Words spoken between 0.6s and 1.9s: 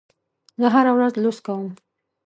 زه هره ورځ لوست کوم.